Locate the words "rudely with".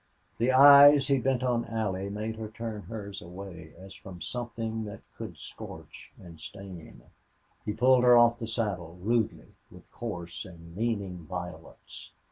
8.99-9.91